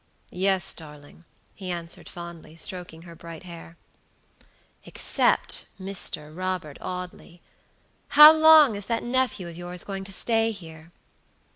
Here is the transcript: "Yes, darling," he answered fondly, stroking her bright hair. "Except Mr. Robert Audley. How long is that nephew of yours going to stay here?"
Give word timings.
"Yes, 0.31 0.73
darling," 0.73 1.25
he 1.53 1.69
answered 1.69 2.09
fondly, 2.09 2.55
stroking 2.55 3.03
her 3.03 3.15
bright 3.15 3.43
hair. 3.43 3.77
"Except 4.83 5.67
Mr. 5.79 6.35
Robert 6.35 6.79
Audley. 6.81 7.39
How 8.07 8.31
long 8.33 8.75
is 8.75 8.87
that 8.87 9.03
nephew 9.03 9.47
of 9.47 9.55
yours 9.55 9.83
going 9.83 10.03
to 10.05 10.11
stay 10.11 10.49
here?" 10.49 10.91